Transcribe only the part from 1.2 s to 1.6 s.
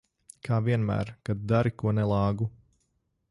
kad